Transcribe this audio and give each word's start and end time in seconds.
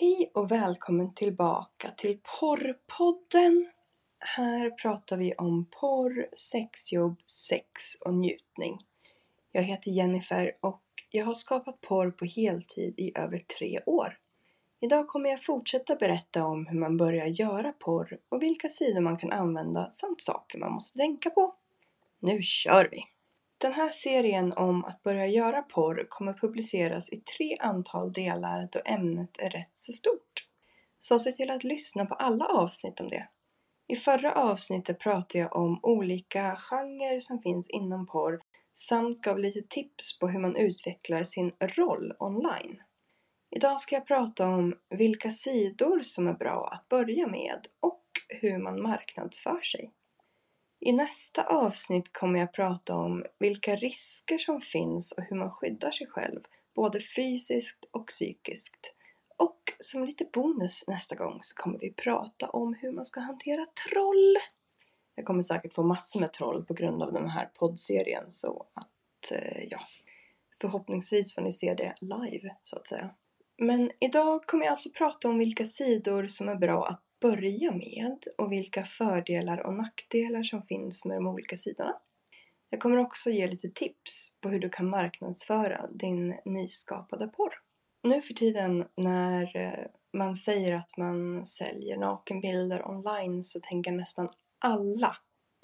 Hej 0.00 0.30
och 0.34 0.50
välkommen 0.50 1.14
tillbaka 1.14 1.90
till 1.96 2.18
Porrpodden! 2.40 3.70
Här 4.18 4.70
pratar 4.70 5.16
vi 5.16 5.34
om 5.34 5.66
porr, 5.80 6.28
sexjobb, 6.32 7.20
sex 7.26 7.94
och 8.00 8.14
njutning. 8.14 8.78
Jag 9.52 9.62
heter 9.62 9.90
Jennifer 9.90 10.52
och 10.60 10.82
jag 11.10 11.26
har 11.26 11.34
skapat 11.34 11.80
porr 11.80 12.10
på 12.10 12.24
heltid 12.24 12.94
i 12.96 13.18
över 13.18 13.38
tre 13.38 13.78
år. 13.86 14.18
Idag 14.80 15.08
kommer 15.08 15.30
jag 15.30 15.42
fortsätta 15.42 15.96
berätta 15.96 16.44
om 16.44 16.66
hur 16.66 16.78
man 16.78 16.96
börjar 16.96 17.26
göra 17.26 17.72
porr 17.72 18.18
och 18.28 18.42
vilka 18.42 18.68
sidor 18.68 19.00
man 19.00 19.16
kan 19.16 19.32
använda 19.32 19.90
samt 19.90 20.20
saker 20.20 20.58
man 20.58 20.72
måste 20.72 20.98
tänka 20.98 21.30
på. 21.30 21.54
Nu 22.20 22.42
kör 22.42 22.88
vi! 22.90 23.04
Den 23.60 23.72
här 23.72 23.88
serien 23.88 24.52
om 24.52 24.84
att 24.84 25.02
börja 25.02 25.26
göra 25.26 25.62
porr 25.62 26.06
kommer 26.08 26.32
publiceras 26.32 27.12
i 27.12 27.16
tre 27.16 27.56
antal 27.60 28.12
delar 28.12 28.68
då 28.72 28.80
ämnet 28.84 29.40
är 29.40 29.50
rätt 29.50 29.74
så 29.74 29.92
stort. 29.92 30.46
Så 30.98 31.18
se 31.18 31.32
till 31.32 31.50
att 31.50 31.64
lyssna 31.64 32.06
på 32.06 32.14
alla 32.14 32.44
avsnitt 32.44 33.00
om 33.00 33.08
det. 33.08 33.28
I 33.88 33.96
förra 33.96 34.32
avsnittet 34.32 34.98
pratade 34.98 35.38
jag 35.38 35.56
om 35.56 35.80
olika 35.82 36.56
genrer 36.56 37.20
som 37.20 37.42
finns 37.42 37.70
inom 37.70 38.06
porr 38.06 38.40
samt 38.74 39.20
gav 39.20 39.38
lite 39.38 39.62
tips 39.68 40.18
på 40.18 40.28
hur 40.28 40.40
man 40.40 40.56
utvecklar 40.56 41.22
sin 41.22 41.52
roll 41.60 42.12
online. 42.18 42.82
Idag 43.56 43.80
ska 43.80 43.94
jag 43.94 44.06
prata 44.06 44.48
om 44.48 44.74
vilka 44.90 45.30
sidor 45.30 46.00
som 46.02 46.28
är 46.28 46.34
bra 46.34 46.68
att 46.72 46.88
börja 46.88 47.26
med 47.26 47.66
och 47.80 48.04
hur 48.28 48.58
man 48.58 48.82
marknadsför 48.82 49.60
sig. 49.60 49.92
I 50.80 50.92
nästa 50.92 51.42
avsnitt 51.42 52.12
kommer 52.12 52.38
jag 52.38 52.52
prata 52.52 52.96
om 52.96 53.24
vilka 53.38 53.76
risker 53.76 54.38
som 54.38 54.60
finns 54.60 55.12
och 55.12 55.24
hur 55.24 55.36
man 55.36 55.50
skyddar 55.50 55.90
sig 55.90 56.06
själv, 56.06 56.40
både 56.74 57.00
fysiskt 57.00 57.84
och 57.90 58.06
psykiskt. 58.06 58.94
Och 59.36 59.72
som 59.78 60.04
lite 60.04 60.24
bonus 60.32 60.84
nästa 60.88 61.14
gång 61.14 61.38
så 61.42 61.54
kommer 61.54 61.78
vi 61.78 61.92
prata 61.92 62.48
om 62.50 62.74
hur 62.74 62.92
man 62.92 63.04
ska 63.04 63.20
hantera 63.20 63.66
troll. 63.66 64.36
Jag 65.14 65.24
kommer 65.24 65.42
säkert 65.42 65.72
få 65.72 65.82
massor 65.82 66.20
med 66.20 66.32
troll 66.32 66.64
på 66.64 66.74
grund 66.74 67.02
av 67.02 67.12
den 67.12 67.28
här 67.28 67.46
poddserien 67.54 68.30
så 68.30 68.66
att, 68.74 69.32
eh, 69.32 69.64
ja, 69.70 69.80
förhoppningsvis 70.60 71.34
får 71.34 71.42
ni 71.42 71.52
se 71.52 71.74
det 71.74 71.94
live 72.00 72.56
så 72.64 72.76
att 72.76 72.86
säga. 72.86 73.10
Men 73.58 73.90
idag 74.00 74.46
kommer 74.46 74.64
jag 74.64 74.72
alltså 74.72 74.90
prata 74.90 75.28
om 75.28 75.38
vilka 75.38 75.64
sidor 75.64 76.26
som 76.26 76.48
är 76.48 76.56
bra 76.56 76.86
att 76.86 77.02
börja 77.20 77.72
med 77.72 78.18
och 78.38 78.52
vilka 78.52 78.84
fördelar 78.84 79.66
och 79.66 79.74
nackdelar 79.74 80.42
som 80.42 80.62
finns 80.62 81.04
med 81.04 81.16
de 81.16 81.26
olika 81.26 81.56
sidorna. 81.56 81.94
Jag 82.70 82.80
kommer 82.80 82.96
också 82.96 83.30
ge 83.30 83.46
lite 83.46 83.68
tips 83.68 84.34
på 84.40 84.48
hur 84.48 84.60
du 84.60 84.70
kan 84.70 84.90
marknadsföra 84.90 85.86
din 85.90 86.36
nyskapade 86.44 87.28
porr. 87.28 87.54
Nu 88.02 88.22
för 88.22 88.34
tiden 88.34 88.84
när 88.96 89.56
eh, 89.56 89.86
man 90.12 90.34
säger 90.34 90.76
att 90.76 90.96
man 90.96 91.46
säljer 91.46 91.96
nakenbilder 91.96 92.88
online 92.88 93.42
så 93.42 93.60
tänker 93.60 93.92
nästan 93.92 94.28
alla 94.64 95.16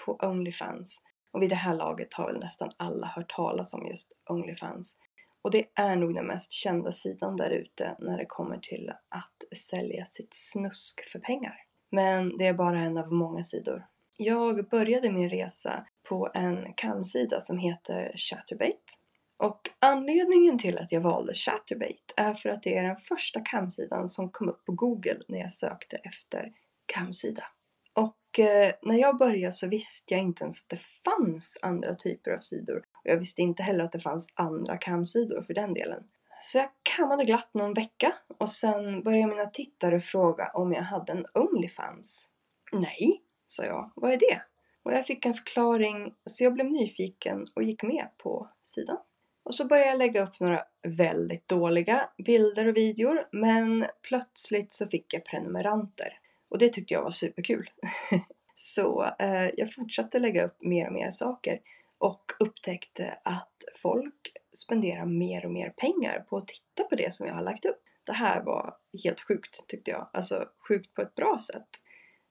på 0.05 0.19
Onlyfans. 0.23 1.03
Och 1.33 1.43
vid 1.43 1.51
det 1.51 1.57
här 1.57 1.75
laget 1.75 2.15
har 2.15 2.27
väl 2.27 2.41
nästan 2.41 2.71
alla 2.77 3.07
hört 3.07 3.35
talas 3.35 3.75
om 3.75 3.87
just 3.87 4.13
Onlyfans. 4.31 4.99
Och 5.47 5.53
det 5.53 5.65
är 5.75 5.97
nog 5.97 6.15
den 6.15 6.27
mest 6.27 6.53
kända 6.53 6.93
sidan 6.93 7.37
där 7.37 7.51
ute 7.51 7.97
när 7.99 8.19
det 8.19 8.27
kommer 8.27 8.59
till 8.59 8.91
att 9.09 9.57
sälja 9.57 10.07
sitt 10.07 10.35
snusk 10.35 11.11
för 11.13 11.19
pengar. 11.19 11.55
Men 11.91 12.37
det 12.37 12.47
är 12.47 12.55
bara 12.55 12.79
en 12.79 12.97
av 12.97 13.13
många 13.13 13.43
sidor. 13.43 13.87
Jag 14.17 14.69
började 14.69 15.13
min 15.13 15.31
resa 15.31 15.87
på 16.09 16.31
en 16.35 16.75
kamsida 16.77 17.41
som 17.41 17.59
heter 17.59 18.13
Chatterbait. 18.17 18.99
Och 19.39 19.61
anledningen 19.79 20.59
till 20.59 20.79
att 20.79 20.93
jag 20.93 21.01
valde 21.01 21.35
Chatterbait 21.35 22.15
är 22.17 22.35
för 22.35 22.49
att 22.49 22.63
det 22.63 22.77
är 22.77 22.85
den 22.85 22.97
första 22.97 23.41
kamsidan 23.41 24.09
som 24.09 24.31
kom 24.31 24.49
upp 24.49 24.65
på 24.65 24.73
Google 24.73 25.21
när 25.29 25.39
jag 25.39 25.53
sökte 25.53 25.97
efter 25.97 26.53
kamsida. 26.87 27.45
Och 27.93 28.39
eh, 28.39 28.73
när 28.83 28.97
jag 28.97 29.19
började 29.19 29.53
så 29.53 29.69
visste 29.69 30.15
jag 30.15 30.23
inte 30.23 30.45
ens 30.45 30.63
att 30.63 30.69
det 30.69 30.81
fanns 30.81 31.59
andra 31.63 31.95
typer 31.95 32.31
av 32.31 32.41
sidor 32.41 32.85
jag 33.09 33.17
visste 33.17 33.43
inte 33.43 33.63
heller 33.63 33.85
att 33.85 33.93
det 33.93 34.01
fanns 34.01 34.29
andra 34.35 34.77
kamsidor 34.77 35.43
för 35.43 35.55
den 35.55 35.75
delen. 35.75 36.03
Så 36.41 36.59
jag 36.59 36.69
kammade 36.83 37.25
glatt 37.25 37.55
någon 37.55 37.75
vecka 37.75 38.13
och 38.39 38.51
sen 38.51 39.03
började 39.03 39.27
mina 39.27 39.47
tittare 39.47 40.01
fråga 40.01 40.51
om 40.55 40.73
jag 40.73 40.83
hade 40.83 41.13
en 41.13 41.27
Onlyfans. 41.35 42.29
Nej, 42.73 43.23
sa 43.47 43.65
jag. 43.65 43.93
Vad 43.97 44.13
är 44.13 44.17
det? 44.17 44.43
Och 44.83 44.93
jag 44.93 45.07
fick 45.07 45.27
en 45.27 45.35
förklaring 45.35 46.15
så 46.25 46.45
jag 46.45 46.55
blev 46.55 46.67
nyfiken 46.67 47.47
och 47.55 47.63
gick 47.63 47.83
med 47.83 48.09
på 48.19 48.49
sidan. 48.63 48.97
Och 49.45 49.55
så 49.55 49.67
började 49.67 49.89
jag 49.89 49.99
lägga 49.99 50.23
upp 50.23 50.41
några 50.41 50.63
väldigt 50.89 51.49
dåliga 51.49 52.01
bilder 52.27 52.69
och 52.69 52.77
videor 52.77 53.29
men 53.33 53.87
plötsligt 54.09 54.73
så 54.73 54.87
fick 54.87 55.15
jag 55.15 55.25
prenumeranter. 55.25 56.19
Och 56.49 56.59
det 56.59 56.69
tyckte 56.69 56.95
jag 56.95 57.03
var 57.03 57.11
superkul. 57.11 57.71
så 58.55 59.05
eh, 59.19 59.51
jag 59.57 59.73
fortsatte 59.73 60.19
lägga 60.19 60.45
upp 60.45 60.57
mer 60.61 60.87
och 60.87 60.93
mer 60.93 61.11
saker 61.11 61.59
och 61.99 62.33
upptäckte 62.41 63.19
att 63.25 63.65
folk 63.83 64.33
spenderar 64.53 65.07
mer 65.07 65.45
och 65.45 65.53
mer 65.53 65.71
pengar 65.71 66.21
på 66.21 66.37
att 66.37 66.49
titta 66.49 66.89
på 66.89 66.95
det 66.95 67.13
som 67.13 67.27
jag 67.27 67.35
har 67.35 67.43
lagt 67.43 67.65
upp. 67.65 67.83
Det 68.05 68.13
här 68.13 68.43
var 68.43 68.77
helt 69.05 69.21
sjukt 69.21 69.67
tyckte 69.67 69.91
jag. 69.91 70.11
Alltså 70.13 70.49
sjukt 70.69 70.93
på 70.93 71.03
ett 71.03 71.15
bra 71.15 71.39
sätt. 71.39 71.69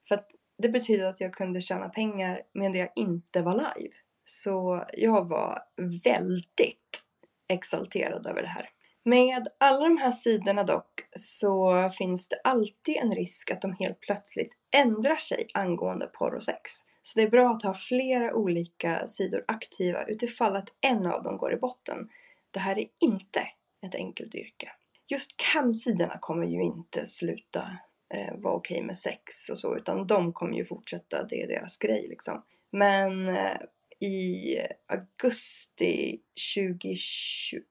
För 0.08 0.16
att 0.16 0.28
det 0.58 0.70
betyder 0.70 1.10
att 1.10 1.22
jag 1.22 1.34
kunde 1.34 1.62
tjäna 1.62 1.90
pengar 1.90 2.42
medan 2.54 2.76
jag 2.76 2.90
inte 2.96 3.42
var 3.42 3.54
live. 3.54 3.96
Så 4.24 4.86
jag 4.94 5.30
var 5.30 5.64
väldigt 6.04 7.04
exalterad 7.48 8.28
över 8.28 8.42
det 8.42 8.48
här. 8.48 8.70
Med 9.06 9.48
alla 9.60 9.80
de 9.80 9.98
här 9.98 10.12
sidorna 10.12 10.64
dock 10.64 11.08
så 11.18 11.90
finns 11.98 12.28
det 12.28 12.42
alltid 12.44 12.98
en 12.98 13.12
risk 13.12 13.52
att 13.52 13.62
de 13.62 13.76
helt 13.80 14.00
plötsligt 14.00 14.52
ändrar 14.76 15.16
sig 15.16 15.48
angående 15.54 16.08
porr 16.08 16.36
och 16.36 16.44
sex. 16.44 16.72
Så 17.02 17.20
det 17.20 17.26
är 17.26 17.30
bra 17.30 17.50
att 17.50 17.64
ha 17.64 17.74
flera 17.74 18.36
olika 18.36 19.08
sidor 19.08 19.46
aktiva 19.48 20.04
utifall 20.04 20.56
att 20.56 20.70
en 20.82 21.06
av 21.06 21.24
dem 21.24 21.38
går 21.38 21.54
i 21.54 21.58
botten. 21.58 22.10
Det 22.52 22.60
här 22.60 22.78
är 22.78 22.86
inte 23.02 23.40
ett 23.86 23.96
enkelt 23.96 24.36
yrke. 24.36 24.72
Just 25.08 25.32
cam-sidorna 25.38 26.18
kommer 26.20 26.46
ju 26.46 26.64
inte 26.64 27.08
sluta 27.08 27.64
eh, 28.14 28.36
vara 28.38 28.54
okej 28.54 28.76
okay 28.76 28.86
med 28.86 28.98
sex 28.98 29.50
och 29.52 29.60
så 29.60 29.78
utan 29.78 30.08
de 30.08 30.34
kommer 30.34 30.58
ju 30.58 30.66
fortsätta, 30.66 31.24
det 31.24 31.42
är 31.42 31.48
deras 31.48 31.78
grej 31.78 32.08
liksom. 32.10 32.44
Men 32.72 33.28
eh, 33.28 33.58
i 34.00 34.58
augusti 34.88 36.20
2021 36.56 37.64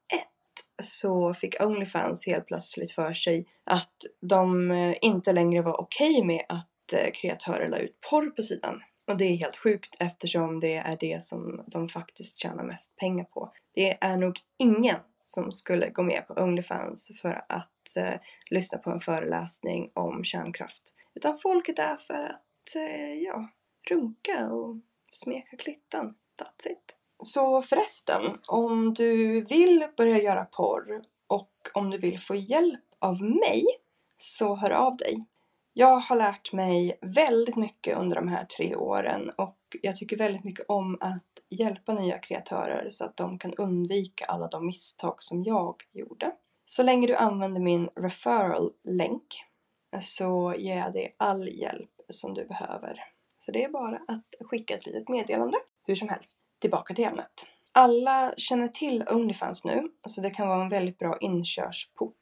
så 0.82 1.34
fick 1.34 1.62
Onlyfans 1.62 2.26
helt 2.26 2.46
plötsligt 2.46 2.92
för 2.92 3.12
sig 3.12 3.46
att 3.64 3.96
de 4.20 4.70
eh, 4.70 4.94
inte 5.00 5.32
längre 5.32 5.62
var 5.62 5.80
okej 5.80 6.10
okay 6.10 6.24
med 6.24 6.44
att 6.48 6.68
Eh, 6.92 7.10
kreatörer 7.10 7.68
la 7.68 7.78
ut 7.78 8.00
porr 8.10 8.30
på 8.30 8.42
sidan. 8.42 8.80
Och 9.06 9.16
det 9.16 9.24
är 9.24 9.36
helt 9.36 9.56
sjukt 9.56 9.96
eftersom 10.00 10.60
det 10.60 10.76
är 10.76 10.96
det 11.00 11.22
som 11.22 11.64
de 11.66 11.88
faktiskt 11.88 12.42
tjänar 12.42 12.64
mest 12.64 12.96
pengar 12.96 13.24
på. 13.24 13.52
Det 13.74 14.04
är 14.04 14.16
nog 14.16 14.38
ingen 14.58 14.96
som 15.22 15.52
skulle 15.52 15.90
gå 15.90 16.02
med 16.02 16.26
på 16.26 16.34
Onlyfans 16.34 17.10
för 17.22 17.44
att 17.48 17.96
eh, 17.96 18.20
lyssna 18.50 18.78
på 18.78 18.90
en 18.90 19.00
föreläsning 19.00 19.90
om 19.94 20.24
kärnkraft. 20.24 20.82
Utan 21.14 21.38
folket 21.38 21.78
är 21.78 21.96
för 21.96 22.22
att, 22.22 22.76
eh, 22.76 23.14
ja, 23.14 23.48
runka 23.90 24.48
och 24.52 24.76
smeka 25.12 25.56
klittan. 25.56 26.06
That's 26.06 26.72
it. 26.72 26.96
Så 27.22 27.62
förresten, 27.62 28.22
om 28.46 28.94
du 28.94 29.40
vill 29.40 29.86
börja 29.96 30.22
göra 30.22 30.44
porr 30.44 31.02
och 31.26 31.50
om 31.74 31.90
du 31.90 31.98
vill 31.98 32.18
få 32.18 32.34
hjälp 32.34 32.84
av 32.98 33.22
mig 33.22 33.64
så 34.16 34.56
hör 34.56 34.70
av 34.70 34.96
dig. 34.96 35.26
Jag 35.76 35.96
har 35.96 36.16
lärt 36.16 36.52
mig 36.52 36.98
väldigt 37.00 37.56
mycket 37.56 37.98
under 37.98 38.16
de 38.16 38.28
här 38.28 38.44
tre 38.44 38.76
åren 38.76 39.30
och 39.36 39.58
jag 39.82 39.96
tycker 39.96 40.16
väldigt 40.16 40.44
mycket 40.44 40.64
om 40.68 40.98
att 41.00 41.26
hjälpa 41.50 41.94
nya 41.94 42.18
kreatörer 42.18 42.90
så 42.90 43.04
att 43.04 43.16
de 43.16 43.38
kan 43.38 43.54
undvika 43.54 44.24
alla 44.24 44.48
de 44.48 44.66
misstag 44.66 45.22
som 45.22 45.44
jag 45.44 45.76
gjorde. 45.92 46.32
Så 46.64 46.82
länge 46.82 47.06
du 47.06 47.16
använder 47.16 47.60
min 47.60 47.88
referral-länk 47.96 49.26
så 50.00 50.54
ger 50.58 50.76
jag 50.76 50.92
dig 50.92 51.16
all 51.18 51.48
hjälp 51.48 51.90
som 52.08 52.34
du 52.34 52.46
behöver. 52.46 53.00
Så 53.38 53.52
det 53.52 53.64
är 53.64 53.70
bara 53.70 53.96
att 53.96 54.48
skicka 54.50 54.74
ett 54.74 54.86
litet 54.86 55.08
meddelande. 55.08 55.56
Hur 55.86 55.94
som 55.94 56.08
helst, 56.08 56.38
tillbaka 56.60 56.94
till 56.94 57.04
ämnet. 57.04 57.46
Alla 57.72 58.34
känner 58.36 58.68
till 58.68 59.04
Onlyfans 59.10 59.64
nu, 59.64 59.82
så 60.06 60.20
det 60.20 60.30
kan 60.30 60.48
vara 60.48 60.62
en 60.62 60.68
väldigt 60.68 60.98
bra 60.98 61.16
inkörsport 61.20 62.16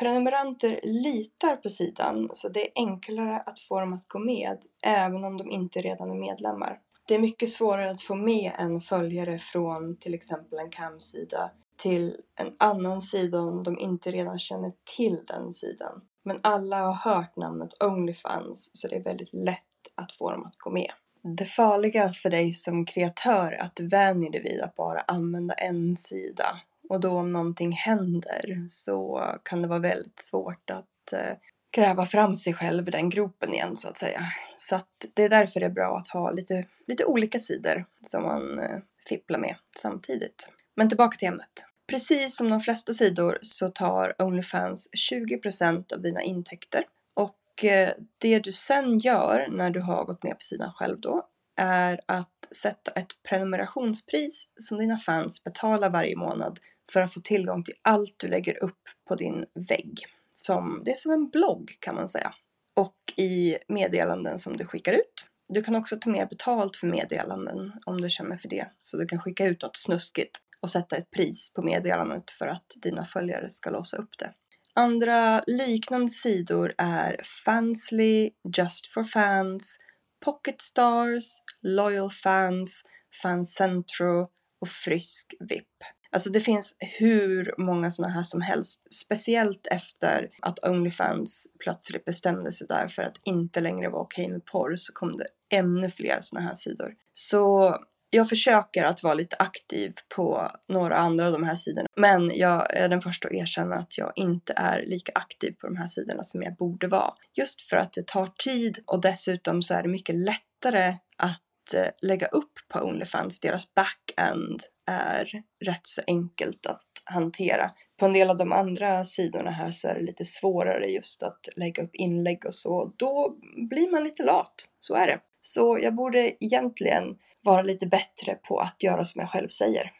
Prenumeranter 0.00 0.80
litar 0.82 1.56
på 1.56 1.68
sidan 1.68 2.28
så 2.32 2.48
det 2.48 2.66
är 2.66 2.72
enklare 2.74 3.40
att 3.40 3.60
få 3.60 3.80
dem 3.80 3.92
att 3.92 4.08
gå 4.08 4.18
med 4.18 4.58
även 4.86 5.24
om 5.24 5.36
de 5.36 5.50
inte 5.50 5.80
redan 5.80 6.10
är 6.10 6.14
medlemmar. 6.14 6.78
Det 7.06 7.14
är 7.14 7.18
mycket 7.18 7.48
svårare 7.48 7.90
att 7.90 8.02
få 8.02 8.14
med 8.14 8.52
en 8.58 8.80
följare 8.80 9.38
från 9.38 9.96
till 9.96 10.14
exempel 10.14 10.58
en 10.58 10.70
CAM-sida 10.70 11.50
till 11.76 12.16
en 12.36 12.52
annan 12.58 13.02
sida 13.02 13.38
om 13.40 13.62
de 13.62 13.78
inte 13.78 14.10
redan 14.10 14.38
känner 14.38 14.72
till 14.96 15.24
den 15.26 15.52
sidan. 15.52 16.00
Men 16.24 16.38
alla 16.42 16.76
har 16.76 17.14
hört 17.14 17.36
namnet 17.36 17.82
Onlyfans 17.82 18.70
så 18.72 18.88
det 18.88 18.96
är 18.96 19.04
väldigt 19.04 19.32
lätt 19.32 19.58
att 19.94 20.12
få 20.12 20.32
dem 20.32 20.44
att 20.46 20.56
gå 20.58 20.70
med. 20.70 20.90
Det 21.22 21.44
farliga 21.44 22.12
för 22.12 22.30
dig 22.30 22.52
som 22.52 22.86
kreatör 22.86 23.52
är 23.52 23.62
att 23.62 23.76
du 23.76 23.88
vänjer 23.88 24.30
dig 24.30 24.42
vid 24.42 24.60
att 24.60 24.76
bara 24.76 25.00
använda 25.00 25.54
en 25.54 25.96
sida 25.96 26.60
och 26.90 27.00
då 27.00 27.10
om 27.10 27.32
någonting 27.32 27.72
händer 27.72 28.64
så 28.68 29.24
kan 29.42 29.62
det 29.62 29.68
vara 29.68 29.78
väldigt 29.78 30.18
svårt 30.18 30.70
att 30.70 31.12
eh, 31.12 31.36
gräva 31.72 32.06
fram 32.06 32.34
sig 32.34 32.54
själv 32.54 32.88
i 32.88 32.90
den 32.90 33.10
gropen 33.10 33.54
igen 33.54 33.76
så 33.76 33.88
att 33.88 33.98
säga. 33.98 34.20
Så 34.56 34.76
att 34.76 35.06
det 35.14 35.22
är 35.22 35.28
därför 35.28 35.60
det 35.60 35.66
är 35.66 35.70
bra 35.70 35.96
att 35.96 36.08
ha 36.08 36.30
lite, 36.30 36.66
lite 36.86 37.04
olika 37.04 37.38
sidor 37.38 37.84
som 38.06 38.22
man 38.22 38.58
eh, 38.58 38.78
fipplar 39.08 39.38
med 39.38 39.56
samtidigt. 39.82 40.48
Men 40.76 40.88
tillbaka 40.88 41.16
till 41.16 41.28
ämnet. 41.28 41.66
Precis 41.86 42.36
som 42.36 42.50
de 42.50 42.60
flesta 42.60 42.92
sidor 42.92 43.38
så 43.42 43.70
tar 43.70 44.22
Onlyfans 44.22 44.88
20% 45.10 45.94
av 45.94 46.00
dina 46.00 46.22
intäkter 46.22 46.84
och 47.14 47.64
eh, 47.64 47.92
det 48.18 48.38
du 48.38 48.52
sen 48.52 48.98
gör 48.98 49.48
när 49.50 49.70
du 49.70 49.80
har 49.80 50.04
gått 50.04 50.22
med 50.22 50.32
på 50.32 50.44
sidan 50.44 50.72
själv 50.72 51.00
då 51.00 51.26
är 51.56 52.00
att 52.06 52.48
sätta 52.56 52.90
ett 52.90 53.22
prenumerationspris 53.28 54.50
som 54.56 54.78
dina 54.78 54.96
fans 54.96 55.44
betalar 55.44 55.90
varje 55.90 56.16
månad 56.16 56.58
för 56.92 57.02
att 57.02 57.14
få 57.14 57.20
tillgång 57.20 57.64
till 57.64 57.74
allt 57.82 58.14
du 58.16 58.28
lägger 58.28 58.64
upp 58.64 58.80
på 59.08 59.14
din 59.14 59.44
vägg. 59.68 60.06
Som, 60.30 60.82
det 60.84 60.90
är 60.90 60.94
som 60.94 61.12
en 61.12 61.30
blogg 61.30 61.76
kan 61.80 61.94
man 61.94 62.08
säga. 62.08 62.34
Och 62.76 62.96
i 63.16 63.56
meddelanden 63.68 64.38
som 64.38 64.56
du 64.56 64.64
skickar 64.64 64.92
ut. 64.92 65.26
Du 65.48 65.62
kan 65.62 65.76
också 65.76 65.96
ta 65.96 66.10
mer 66.10 66.26
betalt 66.26 66.76
för 66.76 66.86
meddelanden 66.86 67.72
om 67.86 68.00
du 68.00 68.10
känner 68.10 68.36
för 68.36 68.48
det. 68.48 68.66
Så 68.78 68.96
du 68.98 69.06
kan 69.06 69.20
skicka 69.20 69.46
ut 69.46 69.62
något 69.62 69.76
snuskigt 69.76 70.38
och 70.60 70.70
sätta 70.70 70.96
ett 70.96 71.10
pris 71.10 71.52
på 71.52 71.62
meddelandet 71.62 72.30
för 72.30 72.46
att 72.46 72.66
dina 72.82 73.04
följare 73.04 73.50
ska 73.50 73.70
låsa 73.70 73.96
upp 73.96 74.18
det. 74.18 74.32
Andra 74.74 75.42
liknande 75.46 76.12
sidor 76.12 76.74
är 76.78 77.20
Fansly, 77.44 78.30
Just 78.56 78.92
for 78.92 79.04
Fans, 79.04 79.78
Pocket 80.24 80.60
Stars, 80.60 81.24
Loyal 81.62 82.10
Fans, 82.10 82.82
Fancentro 83.22 84.28
och 84.60 84.68
Frisk 84.68 85.34
VIP. 85.40 85.66
Alltså 86.12 86.30
det 86.30 86.40
finns 86.40 86.76
hur 86.78 87.54
många 87.58 87.90
sådana 87.90 88.14
här 88.14 88.22
som 88.22 88.40
helst. 88.40 88.94
Speciellt 88.94 89.66
efter 89.66 90.30
att 90.42 90.64
Onlyfans 90.64 91.46
plötsligt 91.58 92.04
bestämde 92.04 92.52
sig 92.52 92.66
där 92.66 92.88
för 92.88 93.02
att 93.02 93.16
inte 93.24 93.60
längre 93.60 93.88
vara 93.88 94.02
okej 94.02 94.28
med 94.28 94.44
porr 94.44 94.76
så 94.76 94.92
kom 94.92 95.16
det 95.16 95.26
ännu 95.56 95.90
fler 95.90 96.18
sådana 96.20 96.46
här 96.46 96.54
sidor. 96.54 96.94
Så 97.12 97.76
jag 98.10 98.28
försöker 98.28 98.84
att 98.84 99.02
vara 99.02 99.14
lite 99.14 99.36
aktiv 99.38 99.94
på 100.16 100.50
några 100.68 100.96
andra 100.96 101.26
av 101.26 101.32
de 101.32 101.44
här 101.44 101.56
sidorna. 101.56 101.88
Men 101.96 102.30
jag 102.34 102.76
är 102.76 102.88
den 102.88 103.00
första 103.00 103.28
att 103.28 103.34
erkänna 103.34 103.74
att 103.76 103.98
jag 103.98 104.12
inte 104.16 104.52
är 104.56 104.86
lika 104.86 105.12
aktiv 105.14 105.52
på 105.52 105.66
de 105.66 105.76
här 105.76 105.86
sidorna 105.86 106.22
som 106.22 106.42
jag 106.42 106.56
borde 106.56 106.88
vara. 106.88 107.14
Just 107.34 107.60
för 107.70 107.76
att 107.76 107.92
det 107.92 108.06
tar 108.06 108.26
tid 108.44 108.78
och 108.86 109.00
dessutom 109.00 109.62
så 109.62 109.74
är 109.74 109.82
det 109.82 109.88
mycket 109.88 110.14
lättare 110.14 110.96
att 111.16 111.74
eh, 111.74 111.88
lägga 112.02 112.26
upp 112.26 112.52
på 112.68 112.80
Onlyfans. 112.80 113.40
Deras 113.40 113.74
back-end 113.74 114.62
är 114.90 115.42
rätt 115.64 115.86
så 115.86 116.02
enkelt 116.06 116.66
att 116.66 116.82
hantera. 117.04 117.70
På 117.98 118.06
en 118.06 118.12
del 118.12 118.30
av 118.30 118.36
de 118.36 118.52
andra 118.52 119.04
sidorna 119.04 119.50
här 119.50 119.72
så 119.72 119.88
är 119.88 119.94
det 119.94 120.00
lite 120.00 120.24
svårare 120.24 120.86
just 120.86 121.22
att 121.22 121.48
lägga 121.56 121.82
upp 121.82 121.94
inlägg 121.94 122.46
och 122.46 122.54
så. 122.54 122.92
Då 122.96 123.36
blir 123.70 123.90
man 123.90 124.04
lite 124.04 124.24
lat. 124.24 124.54
Så 124.78 124.94
är 124.94 125.06
det. 125.06 125.20
Så 125.42 125.78
jag 125.82 125.94
borde 125.94 126.44
egentligen 126.44 127.16
vara 127.42 127.62
lite 127.62 127.86
bättre 127.86 128.34
på 128.34 128.58
att 128.58 128.82
göra 128.82 129.04
som 129.04 129.20
jag 129.20 129.30
själv 129.30 129.48
säger. 129.48 129.90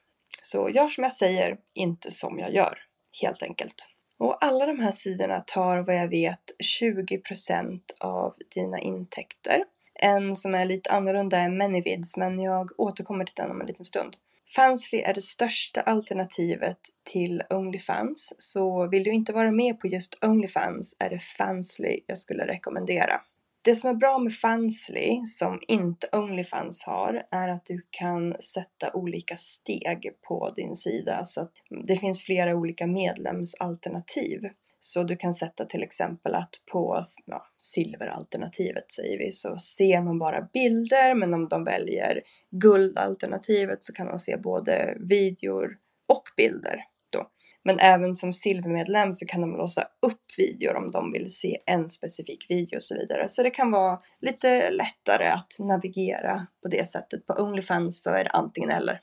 Så 0.42 0.70
gör 0.70 0.88
som 0.88 1.04
jag 1.04 1.14
säger, 1.14 1.56
inte 1.74 2.10
som 2.10 2.38
jag 2.38 2.54
gör. 2.54 2.78
Helt 3.22 3.42
enkelt. 3.42 3.86
Och 4.18 4.44
alla 4.44 4.66
de 4.66 4.80
här 4.80 4.92
sidorna 4.92 5.40
tar 5.40 5.78
vad 5.78 5.96
jag 5.96 6.08
vet 6.08 6.40
20% 6.80 7.80
av 8.00 8.34
dina 8.54 8.78
intäkter. 8.78 9.64
En 9.94 10.36
som 10.36 10.54
är 10.54 10.64
lite 10.64 10.90
annorlunda 10.90 11.38
är 11.38 11.48
Manyvids, 11.48 12.16
men 12.16 12.40
jag 12.40 12.80
återkommer 12.80 13.24
till 13.24 13.34
den 13.36 13.50
om 13.50 13.60
en 13.60 13.66
liten 13.66 13.84
stund. 13.84 14.16
Fansly 14.56 14.98
är 14.98 15.14
det 15.14 15.20
största 15.20 15.80
alternativet 15.80 16.78
till 17.12 17.42
Onlyfans, 17.50 18.34
så 18.38 18.88
vill 18.88 19.04
du 19.04 19.10
inte 19.10 19.32
vara 19.32 19.50
med 19.50 19.80
på 19.80 19.86
just 19.86 20.24
Onlyfans 20.24 20.96
är 20.98 21.10
det 21.10 21.18
Fansly 21.18 22.00
jag 22.06 22.18
skulle 22.18 22.46
rekommendera. 22.46 23.20
Det 23.62 23.74
som 23.74 23.90
är 23.90 23.94
bra 23.94 24.18
med 24.18 24.34
Fansly, 24.34 25.26
som 25.26 25.60
inte 25.68 26.08
Onlyfans 26.12 26.84
har, 26.84 27.22
är 27.30 27.48
att 27.48 27.66
du 27.66 27.86
kan 27.90 28.34
sätta 28.42 28.92
olika 28.94 29.36
steg 29.36 30.10
på 30.28 30.52
din 30.56 30.76
sida. 30.76 31.24
Så 31.24 31.40
att 31.40 31.52
det 31.86 31.96
finns 31.96 32.22
flera 32.22 32.56
olika 32.56 32.86
medlemsalternativ. 32.86 34.40
Så 34.80 35.02
du 35.02 35.16
kan 35.16 35.34
sätta 35.34 35.64
till 35.64 35.82
exempel 35.82 36.34
att 36.34 36.50
på 36.72 37.02
ja, 37.26 37.46
silveralternativet 37.58 38.92
säger 38.92 39.18
vi 39.18 39.32
så 39.32 39.58
ser 39.58 40.02
man 40.02 40.18
bara 40.18 40.48
bilder 40.52 41.14
men 41.14 41.34
om 41.34 41.48
de 41.48 41.64
väljer 41.64 42.20
guldalternativet 42.50 43.84
så 43.84 43.92
kan 43.92 44.06
man 44.06 44.18
se 44.18 44.36
både 44.36 44.96
videor 45.08 45.76
och 46.08 46.22
bilder. 46.36 46.84
Då. 47.12 47.30
Men 47.64 47.78
även 47.78 48.14
som 48.14 48.32
silvermedlem 48.32 49.12
så 49.12 49.26
kan 49.26 49.40
de 49.40 49.56
låsa 49.56 49.82
upp 49.82 50.24
videor 50.38 50.76
om 50.76 50.86
de 50.86 51.12
vill 51.12 51.34
se 51.34 51.58
en 51.66 51.88
specifik 51.88 52.46
video 52.48 52.76
och 52.76 52.82
så 52.82 52.94
vidare. 52.94 53.28
Så 53.28 53.42
det 53.42 53.50
kan 53.50 53.70
vara 53.70 54.00
lite 54.20 54.70
lättare 54.70 55.26
att 55.26 55.52
navigera 55.60 56.46
på 56.62 56.68
det 56.68 56.88
sättet. 56.88 57.26
På 57.26 57.42
Onlyfans 57.42 58.02
så 58.02 58.10
är 58.10 58.24
det 58.24 58.30
antingen 58.30 58.70
eller. 58.70 59.00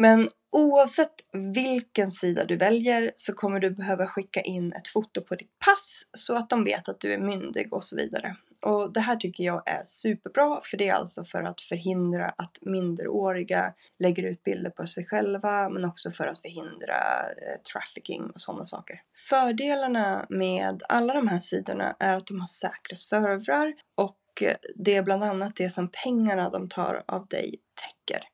Men 0.00 0.28
oavsett 0.52 1.14
vilken 1.54 2.10
sida 2.10 2.44
du 2.44 2.56
väljer 2.56 3.12
så 3.14 3.32
kommer 3.32 3.60
du 3.60 3.70
behöva 3.70 4.06
skicka 4.06 4.40
in 4.40 4.72
ett 4.72 4.88
foto 4.88 5.20
på 5.20 5.34
ditt 5.34 5.58
pass 5.64 6.02
så 6.12 6.36
att 6.36 6.50
de 6.50 6.64
vet 6.64 6.88
att 6.88 7.00
du 7.00 7.12
är 7.12 7.18
myndig 7.18 7.72
och 7.72 7.84
så 7.84 7.96
vidare. 7.96 8.36
Och 8.62 8.92
det 8.92 9.00
här 9.00 9.16
tycker 9.16 9.44
jag 9.44 9.62
är 9.68 9.82
superbra 9.84 10.60
för 10.64 10.76
det 10.76 10.88
är 10.88 10.94
alltså 10.94 11.24
för 11.24 11.42
att 11.42 11.60
förhindra 11.60 12.28
att 12.28 12.58
minderåriga 12.62 13.74
lägger 13.98 14.22
ut 14.22 14.42
bilder 14.42 14.70
på 14.70 14.86
sig 14.86 15.06
själva 15.06 15.68
men 15.68 15.84
också 15.84 16.10
för 16.10 16.24
att 16.24 16.38
förhindra 16.38 16.98
eh, 17.28 17.60
trafficking 17.72 18.30
och 18.34 18.40
sådana 18.40 18.64
saker. 18.64 19.00
Fördelarna 19.28 20.26
med 20.28 20.82
alla 20.88 21.14
de 21.14 21.28
här 21.28 21.38
sidorna 21.38 21.96
är 21.98 22.16
att 22.16 22.26
de 22.26 22.40
har 22.40 22.46
säkra 22.46 22.96
servrar 22.96 23.74
och 23.94 24.42
eh, 24.42 24.56
det 24.76 24.96
är 24.96 25.02
bland 25.02 25.24
annat 25.24 25.56
det 25.56 25.70
som 25.70 25.90
pengarna 26.04 26.50
de 26.50 26.68
tar 26.68 27.02
av 27.06 27.26
dig 27.26 27.54
täcker. 27.74 28.29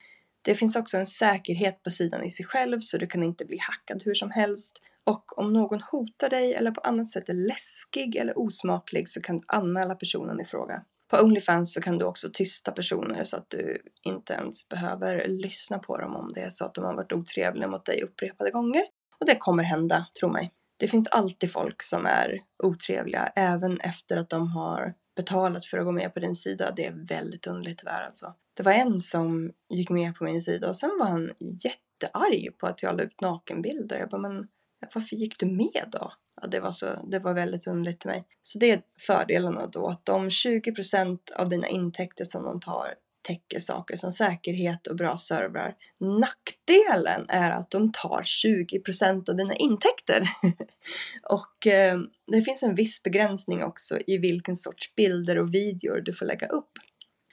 Det 0.46 0.54
finns 0.54 0.76
också 0.76 0.96
en 0.96 1.06
säkerhet 1.06 1.82
på 1.82 1.90
sidan 1.90 2.24
i 2.24 2.30
sig 2.30 2.46
själv 2.46 2.80
så 2.80 2.98
du 2.98 3.06
kan 3.06 3.22
inte 3.22 3.44
bli 3.44 3.58
hackad 3.58 4.02
hur 4.04 4.14
som 4.14 4.30
helst. 4.30 4.82
Och 5.04 5.38
om 5.38 5.52
någon 5.52 5.80
hotar 5.80 6.30
dig 6.30 6.54
eller 6.54 6.70
på 6.70 6.80
annat 6.80 7.08
sätt 7.08 7.28
är 7.28 7.48
läskig 7.48 8.16
eller 8.16 8.38
osmaklig 8.38 9.08
så 9.08 9.20
kan 9.20 9.38
du 9.38 9.44
anmäla 9.46 9.94
personen 9.94 10.40
i 10.40 10.44
fråga. 10.44 10.82
På 11.10 11.16
Onlyfans 11.16 11.74
så 11.74 11.80
kan 11.80 11.98
du 11.98 12.04
också 12.04 12.28
tysta 12.32 12.72
personer 12.72 13.24
så 13.24 13.36
att 13.36 13.50
du 13.50 13.82
inte 14.04 14.32
ens 14.32 14.68
behöver 14.68 15.28
lyssna 15.28 15.78
på 15.78 15.96
dem 15.96 16.16
om 16.16 16.32
det 16.34 16.40
är 16.40 16.50
så 16.50 16.64
att 16.64 16.74
de 16.74 16.84
har 16.84 16.94
varit 16.94 17.12
otrevliga 17.12 17.68
mot 17.68 17.84
dig 17.84 18.02
upprepade 18.02 18.50
gånger. 18.50 18.82
Och 19.20 19.26
det 19.26 19.36
kommer 19.36 19.62
hända, 19.62 20.06
tro 20.20 20.28
mig. 20.28 20.52
Det 20.76 20.88
finns 20.88 21.08
alltid 21.08 21.52
folk 21.52 21.82
som 21.82 22.06
är 22.06 22.38
otrevliga 22.62 23.32
även 23.36 23.80
efter 23.80 24.16
att 24.16 24.30
de 24.30 24.48
har 24.48 24.94
betalat 25.16 25.66
för 25.66 25.78
att 25.78 25.84
gå 25.84 25.92
med 25.92 26.14
på 26.14 26.20
din 26.20 26.36
sida. 26.36 26.72
Det 26.76 26.86
är 26.86 26.92
väldigt 26.92 27.46
underligt 27.46 27.78
det 27.84 27.90
där 27.90 28.02
alltså. 28.02 28.34
Det 28.54 28.62
var 28.62 28.72
en 28.72 29.00
som 29.00 29.52
gick 29.68 29.90
med 29.90 30.14
på 30.14 30.24
min 30.24 30.42
sida 30.42 30.68
och 30.68 30.76
sen 30.76 30.98
var 30.98 31.06
han 31.06 31.32
jättearg 31.38 32.58
på 32.58 32.66
att 32.66 32.82
jag 32.82 32.96
la 32.96 33.02
ut 33.02 33.20
nakenbilder. 33.20 33.98
Jag 33.98 34.08
bara, 34.08 34.20
men 34.20 34.48
varför 34.94 35.16
gick 35.16 35.38
du 35.38 35.46
med 35.46 35.88
då? 35.92 36.12
Ja, 36.42 36.48
det, 36.48 36.60
var 36.60 36.70
så, 36.70 37.08
det 37.10 37.18
var 37.18 37.34
väldigt 37.34 37.66
underligt 37.66 38.00
till 38.00 38.10
mig. 38.10 38.24
Så 38.42 38.58
det 38.58 38.70
är 38.70 38.82
fördelarna 39.06 39.66
då, 39.66 39.88
att 39.88 40.04
de 40.04 40.28
20% 40.28 41.18
av 41.36 41.48
dina 41.48 41.68
intäkter 41.68 42.24
som 42.24 42.42
de 42.44 42.60
tar 42.60 42.94
täcker 43.26 43.60
saker 43.60 43.96
som 43.96 44.12
säkerhet 44.12 44.86
och 44.86 44.96
bra 44.96 45.16
servrar. 45.16 45.74
Nackdelen 46.00 47.26
är 47.28 47.50
att 47.50 47.70
de 47.70 47.92
tar 47.92 48.22
20% 48.22 49.30
av 49.30 49.36
dina 49.36 49.54
intäkter. 49.54 50.28
och 51.22 51.66
eh, 51.66 51.98
det 52.32 52.42
finns 52.42 52.62
en 52.62 52.74
viss 52.74 53.02
begränsning 53.02 53.62
också 53.62 53.98
i 54.06 54.18
vilken 54.18 54.56
sorts 54.56 54.94
bilder 54.94 55.38
och 55.38 55.54
videor 55.54 56.00
du 56.00 56.12
får 56.12 56.26
lägga 56.26 56.46
upp. 56.46 56.70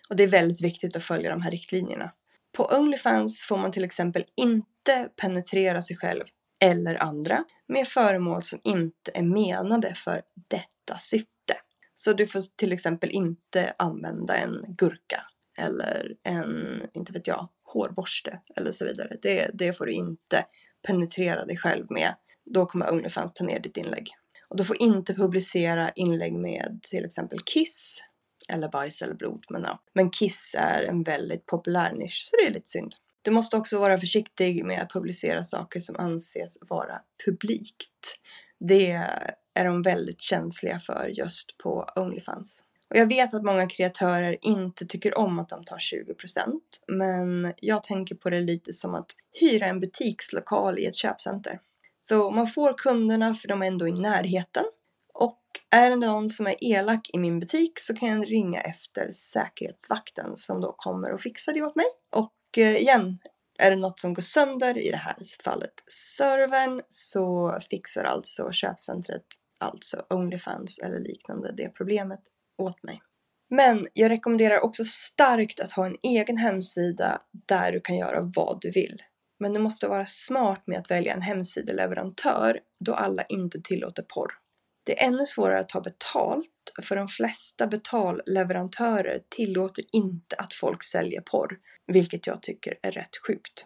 Och 0.09 0.15
det 0.15 0.23
är 0.23 0.27
väldigt 0.27 0.61
viktigt 0.61 0.95
att 0.95 1.03
följa 1.03 1.29
de 1.29 1.41
här 1.41 1.51
riktlinjerna. 1.51 2.11
På 2.57 2.65
Onlyfans 2.65 3.41
får 3.41 3.57
man 3.57 3.71
till 3.71 3.83
exempel 3.83 4.25
inte 4.35 5.09
penetrera 5.21 5.81
sig 5.81 5.97
själv 5.97 6.23
eller 6.63 7.03
andra 7.03 7.43
med 7.67 7.87
föremål 7.87 8.43
som 8.43 8.59
inte 8.63 9.11
är 9.13 9.23
menade 9.23 9.93
för 9.95 10.21
detta 10.49 10.99
syfte. 10.99 11.29
Så 11.95 12.13
du 12.13 12.27
får 12.27 12.41
till 12.55 12.71
exempel 12.71 13.11
inte 13.11 13.73
använda 13.77 14.35
en 14.35 14.63
gurka 14.67 15.25
eller 15.57 16.15
en, 16.23 16.81
inte 16.93 17.13
vet 17.13 17.27
jag, 17.27 17.49
hårborste 17.63 18.39
eller 18.55 18.71
så 18.71 18.85
vidare. 18.85 19.15
Det, 19.21 19.49
det 19.53 19.73
får 19.73 19.85
du 19.85 19.91
inte 19.91 20.45
penetrera 20.87 21.45
dig 21.45 21.57
själv 21.57 21.85
med. 21.89 22.15
Då 22.45 22.65
kommer 22.65 22.91
Onlyfans 22.91 23.33
ta 23.33 23.43
ner 23.43 23.59
ditt 23.59 23.77
inlägg. 23.77 24.09
Och 24.49 24.57
du 24.57 24.65
får 24.65 24.81
inte 24.81 25.13
publicera 25.13 25.89
inlägg 25.89 26.33
med 26.33 26.79
till 26.83 27.05
exempel 27.05 27.39
Kiss 27.39 28.03
eller 28.49 28.69
bajs 28.69 29.01
eller 29.01 29.13
blod. 29.13 29.45
Men, 29.49 29.61
ja. 29.61 29.79
men 29.93 30.09
Kiss 30.09 30.55
är 30.59 30.83
en 30.83 31.03
väldigt 31.03 31.45
populär 31.45 31.93
nisch 31.93 32.23
så 32.25 32.35
det 32.35 32.47
är 32.47 32.53
lite 32.53 32.69
synd. 32.69 32.95
Du 33.21 33.31
måste 33.31 33.57
också 33.57 33.79
vara 33.79 33.97
försiktig 33.97 34.65
med 34.65 34.81
att 34.81 34.91
publicera 34.91 35.43
saker 35.43 35.79
som 35.79 35.95
anses 35.95 36.57
vara 36.61 37.01
publikt. 37.25 38.19
Det 38.59 38.91
är 39.53 39.65
de 39.65 39.81
väldigt 39.81 40.21
känsliga 40.21 40.79
för 40.79 41.07
just 41.07 41.57
på 41.57 41.87
Onlyfans. 41.95 42.63
Och 42.93 42.99
jag 42.99 43.07
vet 43.07 43.33
att 43.33 43.43
många 43.43 43.67
kreatörer 43.67 44.37
inte 44.41 44.85
tycker 44.85 45.17
om 45.17 45.39
att 45.39 45.49
de 45.49 45.63
tar 45.63 45.77
20% 45.77 46.59
men 46.87 47.53
jag 47.57 47.83
tänker 47.83 48.15
på 48.15 48.29
det 48.29 48.41
lite 48.41 48.73
som 48.73 48.95
att 48.95 49.11
hyra 49.39 49.65
en 49.65 49.79
butikslokal 49.79 50.79
i 50.79 50.85
ett 50.85 50.95
köpcenter. 50.95 51.59
Så 51.97 52.31
man 52.31 52.47
får 52.47 52.77
kunderna 52.77 53.35
för 53.35 53.47
de 53.47 53.61
är 53.61 53.67
ändå 53.67 53.87
i 53.87 53.91
närheten 53.91 54.63
och 55.13 55.41
är 55.69 55.89
det 55.89 55.95
någon 55.95 56.29
som 56.29 56.47
är 56.47 56.55
elak 56.61 57.09
i 57.13 57.17
min 57.17 57.39
butik 57.39 57.79
så 57.79 57.95
kan 57.95 58.09
jag 58.09 58.31
ringa 58.31 58.61
efter 58.61 59.11
säkerhetsvakten 59.11 60.35
som 60.35 60.61
då 60.61 60.75
kommer 60.77 61.11
och 61.11 61.21
fixar 61.21 61.53
det 61.53 61.61
åt 61.61 61.75
mig. 61.75 61.85
Och 62.15 62.57
eh, 62.57 62.75
igen, 62.75 63.19
är 63.59 63.71
det 63.71 63.77
något 63.77 63.99
som 63.99 64.13
går 64.13 64.21
sönder, 64.21 64.77
i 64.77 64.91
det 64.91 64.97
här 64.97 65.15
fallet 65.43 65.83
servern, 65.87 66.81
så 66.89 67.57
fixar 67.69 68.03
alltså 68.03 68.51
köpcentret, 68.51 69.25
alltså 69.57 70.05
Onlyfans 70.09 70.79
eller 70.79 70.99
liknande, 70.99 71.53
det 71.57 71.69
problemet 71.69 72.19
åt 72.57 72.83
mig. 72.83 73.01
Men 73.49 73.87
jag 73.93 74.09
rekommenderar 74.09 74.59
också 74.59 74.83
starkt 74.83 75.59
att 75.59 75.71
ha 75.71 75.85
en 75.85 75.95
egen 76.03 76.37
hemsida 76.37 77.21
där 77.47 77.71
du 77.71 77.81
kan 77.81 77.97
göra 77.97 78.31
vad 78.35 78.61
du 78.61 78.71
vill. 78.71 79.01
Men 79.39 79.53
du 79.53 79.59
måste 79.59 79.87
vara 79.87 80.05
smart 80.05 80.63
med 80.65 80.79
att 80.79 80.91
välja 80.91 81.13
en 81.13 81.21
hemsideleverantör 81.21 82.59
då 82.85 82.93
alla 82.93 83.23
inte 83.23 83.61
tillåter 83.61 84.03
porr. 84.03 84.31
Det 84.85 85.01
är 85.01 85.07
ännu 85.07 85.25
svårare 85.25 85.59
att 85.59 85.69
ta 85.69 85.81
betalt 85.81 86.49
för 86.83 86.95
de 86.95 87.07
flesta 87.07 87.67
betalleverantörer 87.67 89.19
tillåter 89.29 89.83
inte 89.91 90.35
att 90.35 90.53
folk 90.53 90.83
säljer 90.83 91.21
porr, 91.21 91.57
vilket 91.87 92.27
jag 92.27 92.41
tycker 92.41 92.79
är 92.81 92.91
rätt 92.91 93.17
sjukt. 93.27 93.65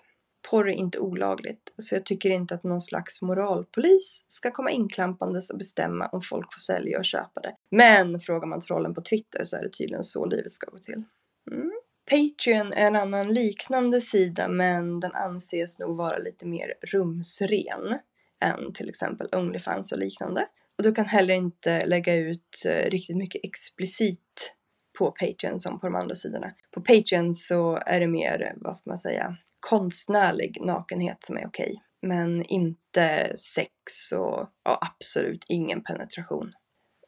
Porr 0.50 0.70
är 0.70 0.74
inte 0.74 1.00
olagligt, 1.00 1.74
så 1.78 1.96
jag 1.96 2.06
tycker 2.06 2.30
inte 2.30 2.56
att 2.56 2.64
någon 2.64 2.82
slags 2.82 3.22
moralpolis 3.22 4.26
ska 4.28 4.52
komma 4.52 4.72
inklampandes 4.72 5.50
och 5.50 5.58
bestämma 5.58 6.08
om 6.08 6.22
folk 6.22 6.54
får 6.54 6.60
sälja 6.60 6.98
och 7.00 7.06
köpa 7.06 7.42
det. 7.42 7.56
Men 7.72 8.20
frågar 8.20 8.48
man 8.48 8.62
trollen 8.62 8.94
på 8.94 9.02
Twitter 9.02 9.44
så 9.44 9.58
är 9.58 9.64
det 9.64 9.70
tydligen 9.70 10.04
så 10.04 10.26
livet 10.26 10.52
ska 10.52 10.72
gå 10.72 10.78
till. 10.78 11.04
Mm. 11.52 11.72
Patreon 12.10 12.74
är 12.74 12.88
en 12.88 12.96
annan 12.96 13.34
liknande 13.34 14.02
sida 14.02 14.48
men 14.48 15.00
den 15.00 15.12
anses 15.14 15.80
nog 15.80 15.98
vara 15.98 16.18
lite 16.18 16.48
mer 16.48 16.74
rumsren 16.92 18.00
än 18.44 18.74
till 18.74 18.90
exempel 18.90 19.30
Onlyfans 19.32 19.92
och 19.92 20.00
liknande. 20.00 20.48
Och 20.78 20.84
du 20.84 20.94
kan 20.94 21.06
heller 21.06 21.34
inte 21.34 21.86
lägga 21.86 22.16
ut 22.16 22.66
eh, 22.68 22.90
riktigt 22.90 23.18
mycket 23.18 23.42
explicit 23.44 24.54
på 24.98 25.12
Patreon 25.12 25.60
som 25.60 25.80
på 25.80 25.88
de 25.88 25.96
andra 25.96 26.16
sidorna. 26.16 26.52
På 26.72 26.82
Patreon 26.82 27.34
så 27.34 27.80
är 27.86 28.00
det 28.00 28.08
mer, 28.08 28.54
vad 28.56 28.76
ska 28.76 28.90
man 28.90 29.00
säga, 29.00 29.38
konstnärlig 29.60 30.58
nakenhet 30.62 31.24
som 31.24 31.38
är 31.38 31.48
okej. 31.48 31.66
Okay. 31.66 32.10
Men 32.10 32.44
inte 32.44 33.38
sex 33.38 34.12
och, 34.16 34.40
och 34.40 34.86
absolut 34.86 35.46
ingen 35.48 35.84
penetration. 35.84 36.52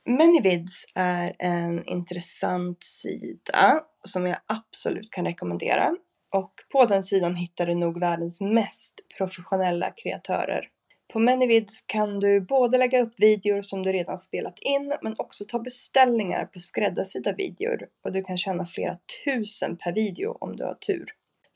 Manyvids 0.09 0.85
är 0.95 1.35
en 1.39 1.89
intressant 1.89 2.83
sida 2.83 3.83
som 4.03 4.25
jag 4.25 4.37
absolut 4.47 5.11
kan 5.11 5.25
rekommendera. 5.25 5.95
Och 6.31 6.53
på 6.71 6.85
den 6.85 7.03
sidan 7.03 7.35
hittar 7.35 7.65
du 7.65 7.75
nog 7.75 7.99
världens 7.99 8.41
mest 8.41 8.95
professionella 9.17 9.91
kreatörer. 9.91 10.67
På 11.13 11.19
Manyvids 11.19 11.83
kan 11.85 12.19
du 12.19 12.41
både 12.41 12.77
lägga 12.77 13.01
upp 13.01 13.13
videor 13.17 13.61
som 13.61 13.83
du 13.83 13.91
redan 13.91 14.17
spelat 14.17 14.59
in 14.59 14.93
men 15.01 15.15
också 15.17 15.45
ta 15.47 15.59
beställningar 15.59 16.45
på 16.45 16.59
skräddarsydda 16.59 17.33
videor 17.33 17.79
och 18.05 18.11
du 18.11 18.23
kan 18.23 18.37
tjäna 18.37 18.65
flera 18.65 18.95
tusen 19.25 19.77
per 19.77 19.93
video 19.93 20.37
om 20.39 20.55
du 20.55 20.63
har 20.63 20.75
tur. 20.75 21.05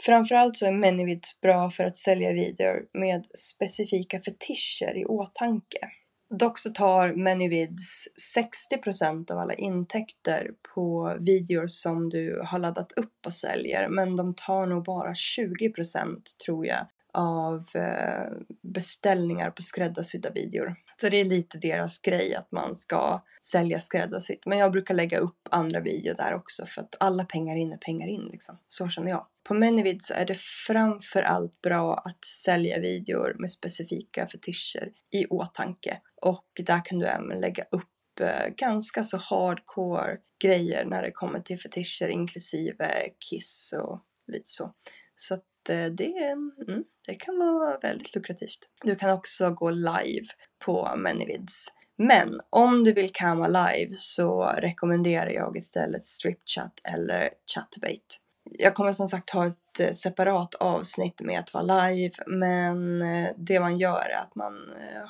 Framförallt 0.01 0.55
så 0.55 0.65
är 0.65 0.71
Manyvids 0.71 1.41
bra 1.41 1.69
för 1.69 1.83
att 1.83 1.97
sälja 1.97 2.33
videor 2.33 2.85
med 2.93 3.25
specifika 3.37 4.21
fetischer 4.21 4.97
i 4.97 5.05
åtanke. 5.05 5.89
Dock 6.39 6.59
så 6.59 6.69
tar 6.69 7.13
Manyvids 7.13 8.07
60% 8.35 9.31
av 9.31 9.37
alla 9.39 9.53
intäkter 9.53 10.51
på 10.75 11.17
videor 11.19 11.67
som 11.67 12.09
du 12.09 12.41
har 12.45 12.59
laddat 12.59 12.91
upp 12.91 13.25
och 13.25 13.33
säljer 13.33 13.89
men 13.89 14.15
de 14.15 14.33
tar 14.35 14.65
nog 14.65 14.83
bara 14.83 15.13
20% 15.13 16.21
tror 16.45 16.65
jag 16.65 16.87
av 17.13 17.63
eh, 17.73 18.31
beställningar 18.61 19.51
på 19.51 19.61
skräddarsydda 19.61 20.29
videor. 20.29 20.75
Så 20.95 21.09
det 21.09 21.17
är 21.17 21.25
lite 21.25 21.57
deras 21.57 21.99
grej 21.99 22.35
att 22.35 22.51
man 22.51 22.75
ska 22.75 23.23
sälja 23.41 23.81
skräddarsytt. 23.81 24.45
Men 24.45 24.57
jag 24.57 24.71
brukar 24.71 24.93
lägga 24.93 25.17
upp 25.17 25.47
andra 25.49 25.79
videor 25.79 26.15
där 26.15 26.33
också 26.35 26.65
för 26.65 26.81
att 26.81 26.95
alla 26.99 27.25
pengar 27.25 27.55
in 27.55 27.73
är 27.73 27.77
pengar 27.77 28.07
in 28.07 28.29
liksom. 28.31 28.59
Så 28.67 28.89
känner 28.89 29.09
jag. 29.09 29.27
På 29.43 29.53
Manyvid 29.53 30.05
så 30.05 30.13
är 30.13 30.25
det 30.25 30.37
framför 30.67 31.21
allt 31.23 31.61
bra 31.61 31.95
att 31.95 32.25
sälja 32.25 32.79
videor 32.79 33.35
med 33.39 33.51
specifika 33.51 34.27
fetischer 34.27 34.91
i 35.13 35.25
åtanke. 35.25 35.97
Och 36.21 36.45
där 36.65 36.85
kan 36.85 36.99
du 36.99 37.05
även 37.05 37.39
lägga 37.39 37.63
upp 37.63 38.19
eh, 38.19 38.53
ganska 38.57 39.03
så 39.03 39.17
hardcore 39.17 40.17
grejer 40.43 40.85
när 40.85 41.01
det 41.01 41.11
kommer 41.11 41.39
till 41.39 41.59
fetischer 41.59 42.07
inklusive 42.07 42.89
kiss 43.29 43.73
och 43.83 44.01
lite 44.27 44.49
så. 44.49 44.73
Så 45.15 45.33
att 45.33 45.43
Eh, 45.69 45.85
det, 45.85 46.17
mm, 46.17 46.83
det 47.07 47.15
kan 47.15 47.37
vara 47.37 47.77
väldigt 47.77 48.15
lukrativt. 48.15 48.69
Du 48.83 48.95
kan 48.95 49.09
också 49.09 49.49
gå 49.49 49.69
live 49.69 50.25
på 50.65 50.89
Manyvids. 50.97 51.67
Men 51.97 52.41
om 52.49 52.83
du 52.83 52.93
vill 52.93 53.11
kamma 53.13 53.47
live 53.47 53.95
så 53.95 54.43
rekommenderar 54.43 55.29
jag 55.29 55.57
istället 55.57 56.05
stripchat 56.05 56.73
eller 56.93 57.29
chatbait 57.55 58.19
jag 58.59 58.75
kommer 58.75 58.91
som 58.91 59.07
sagt 59.07 59.29
ha 59.29 59.47
ett 59.47 59.79
eh, 59.79 59.91
separat 59.91 60.55
avsnitt 60.55 61.21
med 61.21 61.39
att 61.39 61.53
vara 61.53 61.89
live 61.89 62.13
men 62.27 63.01
eh, 63.01 63.29
det 63.37 63.59
man 63.59 63.77
gör 63.77 64.09
är 64.09 64.17
att 64.17 64.35
man 64.35 64.53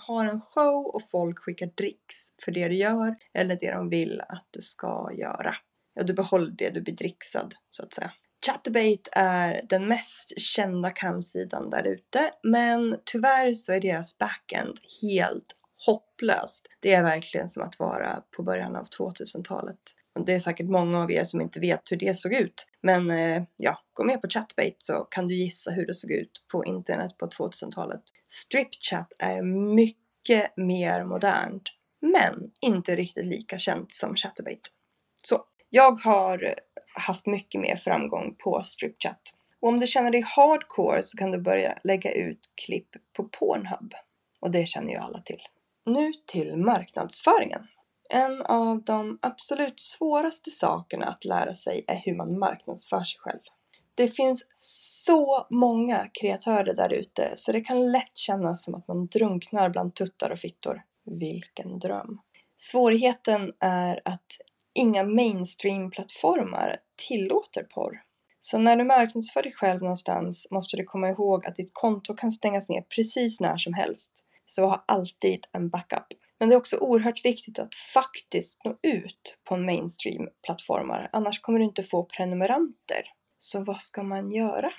har 0.07 0.25
en 0.25 0.41
show 0.41 0.86
och 0.86 1.01
folk 1.12 1.39
skickar 1.39 1.69
dricks 1.77 2.15
för 2.45 2.51
det 2.51 2.67
du 2.67 2.75
gör 2.75 3.15
eller 3.33 3.57
det 3.62 3.72
de 3.72 3.89
vill 3.89 4.22
att 4.22 4.48
du 4.51 4.62
ska 4.62 5.10
göra. 5.19 5.55
Ja, 5.93 6.03
du 6.03 6.13
behåller 6.13 6.51
det 6.51 6.69
du 6.69 6.81
blir 6.81 6.95
dricksad 6.95 7.53
så 7.69 7.83
att 7.83 7.93
säga. 7.93 8.12
Chatterbait 8.46 9.10
är 9.12 9.62
den 9.70 9.88
mest 9.88 10.34
kända 10.38 10.92
kamsidan 10.92 11.70
där 11.70 11.88
ute 11.88 12.32
men 12.44 13.00
tyvärr 13.06 13.54
så 13.54 13.74
är 13.74 13.80
deras 13.80 14.18
backend 14.18 14.78
helt 15.02 15.56
hopplöst. 15.86 16.68
Det 16.80 16.94
är 16.94 17.04
verkligen 17.04 17.50
som 17.50 17.64
att 17.64 17.80
vara 17.80 18.24
på 18.36 18.44
början 18.44 18.76
av 18.76 18.86
2000-talet. 19.00 19.80
Det 20.26 20.34
är 20.34 20.40
säkert 20.40 20.70
många 20.70 21.04
av 21.04 21.12
er 21.12 21.24
som 21.24 21.42
inte 21.42 21.60
vet 21.60 21.92
hur 21.92 21.98
det 21.98 22.18
såg 22.18 22.34
ut. 22.34 22.68
Men 22.82 23.12
eh, 23.12 23.44
ja, 23.58 23.78
gå 23.94 24.04
med 24.04 24.22
på 24.22 24.28
Chatbait 24.28 24.76
så 24.78 24.94
kan 24.94 25.28
du 25.28 25.36
gissa 25.36 25.72
hur 25.72 25.86
det 25.86 25.94
såg 25.94 26.12
ut 26.12 26.46
på 26.52 26.66
internet 26.66 27.18
på 27.18 27.26
2000-talet. 27.26 28.02
Stripchat 28.28 29.14
är 29.20 29.42
mycket 29.76 30.58
mer 30.58 31.04
modernt, 31.04 31.70
men 32.02 32.52
inte 32.62 32.96
riktigt 32.96 33.26
lika 33.26 33.58
känt 33.58 33.92
som 33.94 34.16
Chatterbait. 34.16 34.72
Så, 35.26 35.44
jag 35.70 35.92
har 35.92 36.56
haft 36.94 37.26
mycket 37.26 37.62
mer 37.62 37.76
framgång 37.76 38.36
på 38.44 38.64
Stripchat. 38.64 39.36
Och 39.62 39.70
om 39.70 39.80
du 39.80 39.88
känner 39.88 40.12
dig 40.12 40.22
hardcore 40.22 41.04
så 41.04 41.18
kan 41.18 41.32
du 41.32 41.42
börja 41.42 41.78
lägga 41.84 42.12
ut 42.12 42.40
klipp 42.66 42.90
på 43.14 43.24
Pornhub. 43.24 43.94
Och 44.40 44.52
det 44.52 44.66
känner 44.66 44.92
ju 44.92 44.98
alla 44.98 45.20
till. 45.20 45.42
Nu 45.86 46.12
till 46.28 46.58
marknadsföringen. 46.58 47.62
En 48.10 48.42
av 48.42 48.84
de 48.84 49.20
absolut 49.22 49.80
svåraste 49.80 50.50
sakerna 50.50 51.06
att 51.06 51.26
lära 51.26 51.54
sig 51.54 51.86
är 51.88 52.02
hur 52.06 52.16
man 52.16 52.40
marknadsför 52.40 53.00
sig 53.00 53.20
själv. 53.20 53.40
Det 53.96 54.08
finns 54.08 54.46
så 55.06 55.48
många 55.50 56.08
kreatörer 56.22 56.74
där 56.74 56.94
ute 56.94 57.32
så 57.36 57.52
det 57.52 57.62
kan 57.62 57.92
lätt 57.92 58.18
kännas 58.18 58.64
som 58.64 58.76
att 58.76 58.88
man 58.88 59.08
drunknar 59.08 59.70
bland 59.70 59.96
tuttar 59.96 60.30
och 60.30 60.40
fittor. 60.40 60.82
Vilken 61.06 61.80
dröm! 61.80 62.20
Svårigheten 62.58 63.54
är 63.60 64.02
att 64.06 64.28
inga 64.75 65.03
mainstream-plattformar 65.03 66.77
tillåter 67.08 67.63
porr. 67.63 68.01
Så 68.39 68.58
när 68.58 68.75
du 68.75 68.84
marknadsför 68.84 69.44
dig 69.44 69.51
själv 69.51 69.82
någonstans 69.82 70.48
måste 70.51 70.77
du 70.77 70.84
komma 70.84 71.10
ihåg 71.10 71.46
att 71.46 71.56
ditt 71.56 71.74
konto 71.74 72.15
kan 72.15 72.32
stängas 72.32 72.70
ner 72.70 72.82
precis 72.82 73.39
när 73.39 73.58
som 73.58 73.74
helst. 73.74 74.25
Så 74.46 74.65
ha 74.65 74.86
alltid 74.88 75.46
en 75.51 75.70
backup. 75.70 76.08
Men 76.39 76.50
det 76.50 76.56
är 76.56 76.58
också 76.58 76.77
oerhört 76.77 77.25
viktigt 77.25 77.60
att 77.60 77.75
faktiskt 77.75 78.65
nå 78.65 78.77
ut 78.82 79.38
på 79.44 79.56
mainstream-plattformar. 79.56 81.10
Annars 81.12 81.42
kommer 81.42 81.60
du 81.60 81.65
inte 81.65 81.84
få 81.84 82.03
prenumeranter. 82.03 83.03
Så 83.38 83.63
vad 83.63 83.82
ska 83.82 84.03
man 84.03 84.32
göra? 84.32 84.72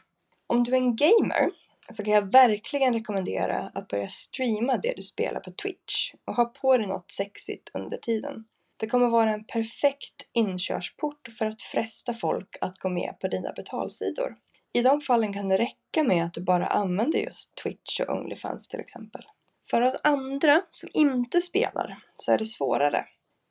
Om 0.47 0.65
du 0.65 0.73
är 0.73 0.77
en 0.77 0.97
gamer 0.97 1.51
så 1.91 2.05
kan 2.05 2.15
jag 2.15 2.33
verkligen 2.33 2.95
rekommendera 2.95 3.71
att 3.75 3.89
börja 3.89 4.09
streama 4.09 4.77
det 4.77 4.93
du 4.97 5.03
spelar 5.03 5.41
på 5.41 5.51
Twitch 5.51 6.15
och 6.25 6.35
ha 6.35 6.45
på 6.45 6.79
dig 6.79 6.87
något 6.87 7.13
sexigt 7.13 7.71
under 7.75 7.97
tiden. 7.97 8.45
Det 8.85 8.89
kommer 8.89 9.09
vara 9.09 9.31
en 9.31 9.45
perfekt 9.45 10.29
inkörsport 10.33 11.29
för 11.39 11.47
att 11.47 11.63
fresta 11.63 12.15
folk 12.15 12.57
att 12.61 12.79
gå 12.79 12.89
med 12.89 13.17
på 13.21 13.29
dina 13.29 13.53
betalsidor. 13.53 14.37
I 14.75 14.83
de 14.83 15.01
fallen 15.01 15.33
kan 15.33 15.49
det 15.49 15.59
räcka 15.59 16.03
med 16.05 16.25
att 16.25 16.35
du 16.35 16.43
bara 16.43 16.67
använder 16.67 17.19
just 17.19 17.55
Twitch 17.63 18.01
och 18.01 18.17
Onlyfans 18.17 18.69
till 18.69 18.81
exempel. 18.81 19.23
För 19.71 19.83
oss 19.83 20.01
andra 20.03 20.63
som 20.69 20.89
inte 20.93 21.41
spelar 21.41 21.99
så 22.17 22.33
är 22.33 22.39
det 22.39 22.47
svårare. 22.47 23.05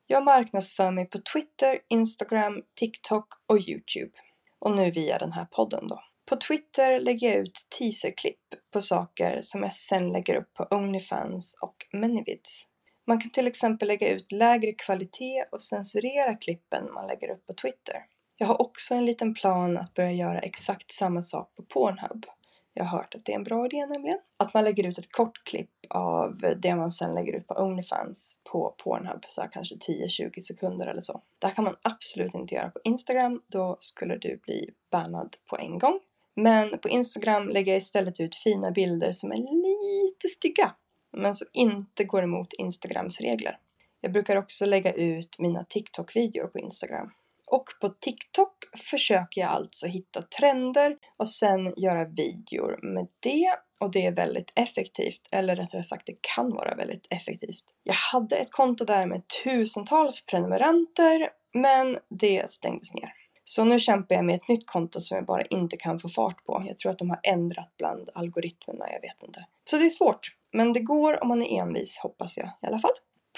Jag 0.08 0.24
marknadsför 0.24 0.92
mig 0.92 1.06
på 1.06 1.18
Twitter, 1.34 1.80
Instagram, 1.90 2.62
TikTok 2.80 3.28
och 3.48 3.60
Youtube. 3.60 4.12
Och 4.60 4.76
nu 4.76 4.92
via 4.92 5.18
den 5.18 5.34
här 5.34 5.46
podden 5.46 5.88
då. 5.88 6.00
På 6.30 6.36
Twitter 6.36 7.00
lägger 7.00 7.30
jag 7.30 7.38
ut 7.38 7.68
teaserklipp 7.80 8.72
på 8.74 8.82
saker 8.82 9.40
som 9.42 9.64
jag 9.64 9.76
sen 9.76 10.08
lägger 10.08 10.36
upp 10.36 10.54
på 10.54 10.68
Onlyfans 10.76 11.58
och 11.62 11.76
Manyvids. 12.00 12.68
Man 13.06 13.20
kan 13.20 13.32
till 13.32 13.48
exempel 13.48 13.88
lägga 13.88 14.10
ut 14.10 14.32
lägre 14.32 14.74
kvalitet 14.74 15.46
och 15.52 15.62
censurera 15.62 16.36
klippen 16.36 16.94
man 16.94 17.08
lägger 17.08 17.32
upp 17.32 17.46
på 17.46 17.54
Twitter. 17.54 18.06
Jag 18.38 18.48
har 18.48 18.62
också 18.62 18.96
en 18.96 19.06
liten 19.06 19.34
plan 19.34 19.78
att 19.78 19.94
börja 19.94 20.12
göra 20.12 20.40
exakt 20.40 20.92
samma 20.92 21.22
sak 21.22 21.56
på 21.56 21.64
Pornhub. 21.64 22.26
Jag 22.74 22.84
har 22.84 22.98
hört 22.98 23.16
att 23.16 23.26
det 23.26 23.32
är 23.32 23.36
en 23.36 23.44
bra 23.44 23.66
idé 23.66 23.86
nämligen. 23.86 24.20
Att 24.38 24.54
man 24.54 24.64
lägger 24.64 24.88
ut 24.88 24.98
ett 24.98 25.12
kort 25.12 25.44
klipp 25.44 25.70
av 25.90 26.42
det 26.58 26.76
man 26.76 26.92
sen 26.92 27.14
lägger 27.14 27.34
ut 27.34 27.48
på 27.48 27.54
Onlyfans 27.54 28.42
på 28.52 28.76
Pornhub, 28.84 29.24
så 29.28 29.42
kanske 29.52 29.76
10-20 29.76 30.40
sekunder 30.40 30.88
eller 30.88 31.02
så. 31.02 31.22
Det 31.40 31.48
här 31.48 31.54
kan 31.54 31.64
man 31.64 31.76
absolut 31.82 32.36
inte 32.36 32.56
göra 32.56 32.70
på 32.70 32.80
Instagram, 32.84 33.42
då 33.48 33.78
skulle 33.80 34.18
du 34.18 34.40
bli 34.46 34.70
bannad 34.92 35.36
på 35.50 35.58
en 35.58 35.80
gång. 35.80 36.00
Men 36.36 36.80
på 36.80 36.90
Instagram 36.90 37.50
lägger 37.50 37.72
jag 37.72 37.78
istället 37.78 38.20
ut 38.20 38.36
fina 38.36 38.72
bilder 38.72 39.12
som 39.12 39.32
är 39.32 39.38
lite 39.38 40.28
stygga, 40.28 40.76
men 41.14 41.34
som 41.34 41.48
inte 41.54 42.04
går 42.04 42.24
emot 42.24 42.54
Instagrams 42.54 43.20
regler. 43.22 43.58
Jag 44.02 44.12
brukar 44.12 44.36
också 44.36 44.66
lägga 44.66 44.94
ut 44.94 45.40
mina 45.40 45.64
TikTok-videor 45.64 46.48
på 46.48 46.60
Instagram. 46.60 47.12
Och 47.48 47.70
på 47.82 47.90
TikTok 47.90 48.54
försöker 48.78 49.42
jag 49.42 49.50
alltså 49.50 49.88
hitta 49.88 50.22
trender 50.22 50.98
och 51.18 51.28
sen 51.28 51.74
göra 51.78 52.06
videor 52.06 52.94
med 52.94 53.08
det. 53.20 53.56
Och 53.80 53.92
det 53.92 54.06
är 54.06 54.12
väldigt 54.12 54.52
effektivt, 54.56 55.22
eller 55.32 55.56
rättare 55.56 55.84
sagt 55.84 56.06
det 56.06 56.18
kan 56.22 56.50
vara 56.50 56.76
väldigt 56.76 57.08
effektivt. 57.10 57.64
Jag 57.84 57.94
hade 57.94 58.36
ett 58.36 58.52
konto 58.52 58.86
där 58.86 59.06
med 59.06 59.22
tusentals 59.44 60.26
prenumeranter, 60.26 61.30
men 61.54 61.98
det 62.10 62.52
stängdes 62.52 62.94
ner. 62.94 63.14
Så 63.44 63.66
nu 63.66 63.80
kämpar 63.80 64.16
jag 64.16 64.26
med 64.26 64.36
ett 64.36 64.48
nytt 64.48 64.68
konto 64.68 65.02
som 65.02 65.16
jag 65.16 65.26
bara 65.26 65.44
inte 65.44 65.78
kan 65.78 66.00
få 66.00 66.10
fart 66.10 66.46
på. 66.46 66.64
Jag 66.68 66.78
tror 66.78 66.92
att 66.92 67.00
de 67.00 67.10
har 67.10 67.20
ändrat 67.24 67.74
bland 67.78 68.10
algoritmerna, 68.14 68.86
jag 68.92 69.02
vet 69.02 69.24
inte. 69.24 69.40
Så 69.70 69.78
det 69.78 69.86
är 69.86 69.90
svårt. 69.90 70.36
Men 70.54 70.74
det 70.74 70.80
går 70.80 71.24
om 71.24 71.28
man 71.28 71.42
är 71.42 71.62
envis, 71.62 71.98
hoppas 71.98 72.38
jag 72.38 72.48
i 72.48 72.68
alla 72.68 72.80
fall. 72.80 72.92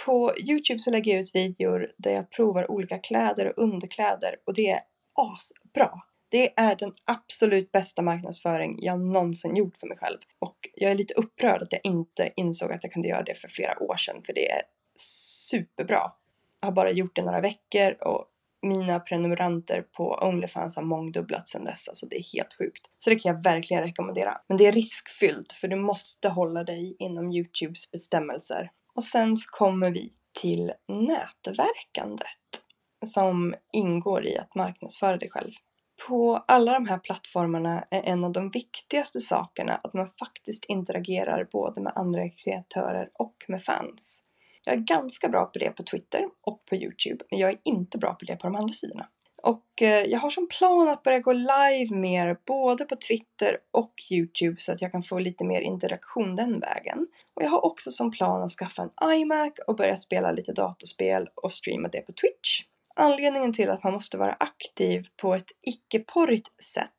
På 0.06 0.34
Youtube 0.38 0.80
så 0.80 0.92
lägger 0.92 1.12
jag 1.12 1.20
ut 1.20 1.36
videor 1.36 1.92
där 1.98 2.12
jag 2.14 2.30
provar 2.30 2.72
olika 2.72 2.98
kläder 2.98 3.48
och 3.48 3.64
underkläder 3.64 4.36
och 4.46 4.54
det 4.54 4.70
är 4.70 4.80
asbra. 5.14 5.92
Det 6.30 6.54
är 6.60 6.76
den 6.76 6.94
absolut 7.06 7.72
bästa 7.72 8.02
marknadsföring 8.02 8.78
jag 8.82 9.00
någonsin 9.00 9.56
gjort 9.56 9.78
för 9.78 9.88
mig 9.88 9.98
själv. 9.98 10.18
Och 10.40 10.58
jag 10.76 10.92
är 10.92 10.96
lite 10.96 11.14
upprörd 11.14 11.62
att 11.62 11.72
jag 11.72 11.82
inte 11.84 12.32
insåg 12.36 12.72
att 12.72 12.84
jag 12.84 12.92
kunde 12.92 13.08
göra 13.08 13.24
det 13.24 13.36
för 13.36 13.48
flera 13.48 13.84
år 13.84 13.96
sedan, 13.98 14.22
för 14.26 14.34
det 14.34 14.52
är 14.52 14.62
superbra. 15.00 16.12
Jag 16.60 16.68
har 16.68 16.72
bara 16.72 16.92
gjort 16.92 17.16
det 17.16 17.22
några 17.22 17.42
veckor 17.42 18.04
och 18.08 18.26
mina 18.62 19.00
prenumeranter 19.00 19.82
på 19.82 20.20
Onlyfans 20.22 20.76
har 20.76 20.84
mångdubblats 20.84 21.52
sedan 21.52 21.66
dess. 21.66 21.90
Alltså 21.90 22.06
det 22.06 22.16
är 22.16 22.38
helt 22.38 22.54
sjukt. 22.58 22.92
Så 22.98 23.10
det 23.10 23.16
kan 23.16 23.36
jag 23.36 23.44
verkligen 23.44 23.84
rekommendera. 23.84 24.38
Men 24.48 24.58
det 24.58 24.66
är 24.66 24.72
riskfyllt 24.72 25.54
för 25.54 25.68
du 25.68 25.76
måste 25.76 26.30
hålla 26.30 26.64
dig 26.64 26.96
inom 27.00 27.32
Youtubes 27.32 27.92
bestämmelser. 27.92 28.72
Och 28.96 29.04
sen 29.04 29.36
så 29.36 29.50
kommer 29.50 29.92
vi 29.92 30.12
till 30.42 30.72
nätverkandet 30.88 32.62
som 33.06 33.56
ingår 33.74 34.26
i 34.26 34.38
att 34.38 34.56
marknadsföra 34.56 35.18
dig 35.18 35.30
själv. 35.30 35.52
På 36.08 36.44
alla 36.48 36.74
de 36.74 36.88
här 36.88 37.00
plattformarna 37.00 37.84
är 37.92 38.02
en 38.04 38.24
av 38.24 38.32
de 38.32 38.50
viktigaste 38.50 39.20
sakerna 39.20 39.76
att 39.76 39.94
man 39.94 40.10
faktiskt 40.20 40.66
interagerar 40.66 41.48
både 41.52 41.82
med 41.82 41.94
andra 41.96 42.30
kreatörer 42.30 43.10
och 43.14 43.36
med 43.48 43.64
fans. 43.64 44.25
Jag 44.66 44.76
är 44.76 44.80
ganska 44.80 45.30
bra 45.30 45.46
på 45.46 45.60
det 45.60 45.70
på 45.70 45.84
Twitter 45.84 46.26
och 46.42 46.66
på 46.66 46.76
Youtube, 46.76 47.26
men 47.32 47.40
jag 47.40 47.50
är 47.50 47.58
inte 47.64 47.98
bra 47.98 48.14
på 48.14 48.26
det 48.26 48.36
på 48.36 48.48
de 48.48 48.56
andra 48.56 48.74
sidorna. 48.74 49.08
Och 49.46 49.82
eh, 49.82 50.04
jag 50.04 50.20
har 50.20 50.30
som 50.30 50.48
plan 50.48 50.90
att 50.90 51.04
börja 51.04 51.20
gå 51.20 51.34
live 51.34 51.96
mer 51.96 52.38
både 52.48 52.86
på 52.86 52.96
Twitter 52.96 53.58
och 53.72 53.94
Youtube 54.12 54.56
så 54.58 54.72
att 54.72 54.82
jag 54.82 54.92
kan 54.92 55.02
få 55.02 55.20
lite 55.20 55.46
mer 55.46 55.62
interaktion 55.62 56.36
den 56.36 56.60
vägen. 56.60 57.08
Och 57.36 57.44
jag 57.44 57.50
har 57.50 57.66
också 57.66 57.92
som 57.92 58.12
plan 58.12 58.44
att 58.44 58.52
skaffa 58.52 58.82
en 58.82 59.12
iMac 59.12 59.54
och 59.68 59.76
börja 59.76 59.98
spela 59.98 60.32
lite 60.32 60.54
datorspel 60.54 61.30
och 61.36 61.54
streama 61.54 61.88
det 61.88 62.02
på 62.02 62.12
Twitch. 62.12 62.62
Anledningen 62.96 63.54
till 63.54 63.70
att 63.70 63.84
man 63.84 63.94
måste 63.94 64.18
vara 64.18 64.38
aktiv 64.40 65.08
på 65.22 65.34
ett 65.36 65.52
icke-porrigt 65.62 66.64
sätt 66.64 66.92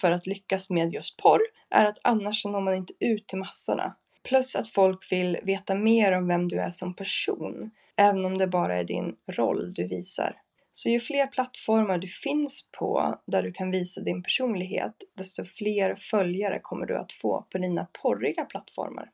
för 0.00 0.12
att 0.12 0.26
lyckas 0.26 0.70
med 0.70 0.92
just 0.92 1.16
porr 1.16 1.40
är 1.70 1.84
att 1.84 1.98
annars 2.04 2.42
så 2.42 2.50
når 2.50 2.60
man 2.60 2.74
inte 2.74 2.92
ut 3.00 3.26
till 3.26 3.38
massorna. 3.38 3.96
Plus 4.28 4.56
att 4.56 4.68
folk 4.68 5.12
vill 5.12 5.38
veta 5.42 5.74
mer 5.74 6.12
om 6.12 6.28
vem 6.28 6.48
du 6.48 6.60
är 6.60 6.70
som 6.70 6.96
person, 6.96 7.70
även 7.96 8.24
om 8.24 8.38
det 8.38 8.46
bara 8.46 8.78
är 8.78 8.84
din 8.84 9.16
roll 9.26 9.74
du 9.74 9.88
visar. 9.88 10.40
Så 10.72 10.88
ju 10.88 11.00
fler 11.00 11.26
plattformar 11.26 11.98
du 11.98 12.08
finns 12.08 12.68
på 12.78 13.20
där 13.26 13.42
du 13.42 13.52
kan 13.52 13.70
visa 13.70 14.00
din 14.00 14.22
personlighet, 14.22 14.94
desto 15.16 15.44
fler 15.44 15.94
följare 15.94 16.60
kommer 16.62 16.86
du 16.86 16.98
att 16.98 17.12
få 17.12 17.46
på 17.50 17.58
dina 17.58 17.86
porriga 18.02 18.44
plattformar. 18.44 19.10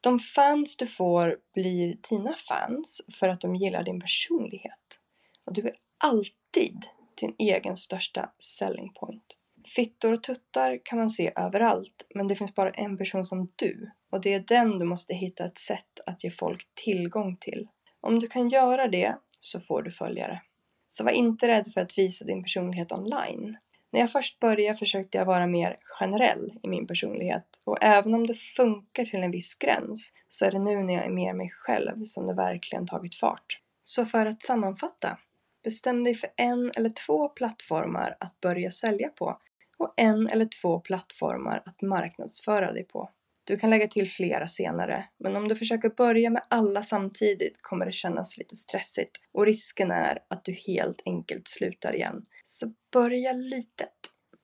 De 0.00 0.18
fans 0.18 0.76
du 0.76 0.86
får 0.86 1.36
blir 1.54 1.96
dina 2.10 2.34
fans 2.48 3.00
för 3.18 3.28
att 3.28 3.40
de 3.40 3.56
gillar 3.56 3.82
din 3.82 4.00
personlighet. 4.00 5.00
Och 5.44 5.52
du 5.52 5.68
är 5.68 5.74
alltid 6.04 6.84
din 7.20 7.34
egen 7.38 7.76
största 7.76 8.30
selling 8.38 8.92
point. 8.92 9.36
Fittor 9.76 10.12
och 10.12 10.22
tuttar 10.22 10.78
kan 10.84 10.98
man 10.98 11.10
se 11.10 11.32
överallt, 11.36 12.06
men 12.14 12.28
det 12.28 12.36
finns 12.36 12.54
bara 12.54 12.70
en 12.70 12.98
person 12.98 13.26
som 13.26 13.48
du. 13.56 13.90
Och 14.10 14.20
det 14.20 14.34
är 14.34 14.40
den 14.40 14.78
du 14.78 14.84
måste 14.84 15.14
hitta 15.14 15.44
ett 15.44 15.58
sätt 15.58 16.00
att 16.06 16.24
ge 16.24 16.30
folk 16.30 16.68
tillgång 16.74 17.36
till. 17.36 17.68
Om 18.00 18.18
du 18.18 18.28
kan 18.28 18.48
göra 18.48 18.88
det 18.88 19.16
så 19.38 19.60
får 19.60 19.82
du 19.82 19.90
följare. 19.90 20.42
Så 20.86 21.04
var 21.04 21.10
inte 21.10 21.48
rädd 21.48 21.72
för 21.74 21.80
att 21.80 21.98
visa 21.98 22.24
din 22.24 22.42
personlighet 22.42 22.92
online. 22.92 23.56
När 23.90 24.00
jag 24.00 24.12
först 24.12 24.40
började 24.40 24.78
försökte 24.78 25.18
jag 25.18 25.24
vara 25.24 25.46
mer 25.46 25.76
generell 25.82 26.52
i 26.62 26.68
min 26.68 26.86
personlighet 26.86 27.46
och 27.64 27.78
även 27.80 28.14
om 28.14 28.26
det 28.26 28.34
funkar 28.34 29.04
till 29.04 29.22
en 29.22 29.30
viss 29.30 29.54
gräns 29.54 30.12
så 30.28 30.44
är 30.44 30.50
det 30.50 30.58
nu 30.58 30.82
när 30.82 30.94
jag 30.94 31.04
är 31.04 31.10
mer 31.10 31.34
mig 31.34 31.50
själv 31.50 32.04
som 32.04 32.26
det 32.26 32.34
verkligen 32.34 32.86
tagit 32.86 33.14
fart. 33.14 33.60
Så 33.82 34.06
för 34.06 34.26
att 34.26 34.42
sammanfatta. 34.42 35.18
Bestäm 35.64 36.04
dig 36.04 36.14
för 36.14 36.30
en 36.36 36.72
eller 36.76 36.90
två 36.90 37.28
plattformar 37.28 38.16
att 38.20 38.40
börja 38.40 38.70
sälja 38.70 39.08
på 39.08 39.38
och 39.78 39.94
en 39.96 40.28
eller 40.28 40.48
två 40.62 40.80
plattformar 40.80 41.62
att 41.64 41.82
marknadsföra 41.82 42.72
dig 42.72 42.84
på. 42.84 43.10
Du 43.44 43.56
kan 43.56 43.70
lägga 43.70 43.88
till 43.88 44.08
flera 44.08 44.48
senare, 44.48 45.04
men 45.18 45.36
om 45.36 45.48
du 45.48 45.56
försöker 45.56 45.88
börja 45.88 46.30
med 46.30 46.42
alla 46.50 46.82
samtidigt 46.82 47.62
kommer 47.62 47.86
det 47.86 47.92
kännas 47.92 48.38
lite 48.38 48.54
stressigt 48.54 49.16
och 49.32 49.46
risken 49.46 49.90
är 49.90 50.18
att 50.30 50.44
du 50.44 50.52
helt 50.52 51.02
enkelt 51.06 51.48
slutar 51.48 51.94
igen. 51.94 52.22
Så 52.44 52.72
börja 52.92 53.32
litet 53.32 53.94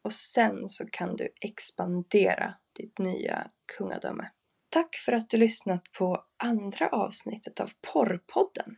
och 0.05 0.13
sen 0.13 0.69
så 0.69 0.87
kan 0.87 1.17
du 1.17 1.29
expandera 1.41 2.55
ditt 2.79 2.99
nya 2.99 3.47
kungadöme. 3.77 4.31
Tack 4.69 4.97
för 4.97 5.13
att 5.13 5.31
du 5.31 5.37
lyssnat 5.37 5.83
på 5.99 6.25
andra 6.37 6.89
avsnittet 6.89 7.61
av 7.61 7.71
Porrpodden. 7.93 8.77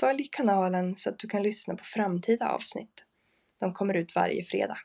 Följ 0.00 0.28
kanalen 0.32 0.96
så 0.96 1.10
att 1.10 1.18
du 1.18 1.28
kan 1.28 1.42
lyssna 1.42 1.76
på 1.76 1.84
framtida 1.84 2.48
avsnitt. 2.48 3.04
De 3.60 3.72
kommer 3.72 3.94
ut 3.94 4.14
varje 4.14 4.44
fredag. 4.44 4.76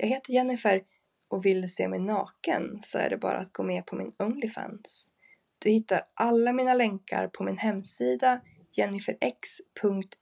Jag 0.00 0.08
heter 0.08 0.32
Jennifer 0.32 0.82
och 1.28 1.46
vill 1.46 1.62
du 1.62 1.68
se 1.68 1.88
mig 1.88 1.98
naken 1.98 2.78
så 2.82 2.98
är 2.98 3.10
det 3.10 3.16
bara 3.16 3.38
att 3.38 3.52
gå 3.52 3.62
med 3.62 3.86
på 3.86 3.96
min 3.96 4.12
Onlyfans. 4.18 5.12
Du 5.58 5.70
hittar 5.70 6.02
alla 6.14 6.52
mina 6.52 6.74
länkar 6.74 7.28
på 7.28 7.42
min 7.42 7.58
hemsida 7.58 8.40
jenniferx.vip. 8.72 10.16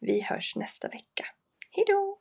Vi 0.00 0.20
hörs 0.20 0.56
nästa 0.56 0.88
vecka. 0.88 1.24
Hejdå! 1.70 2.18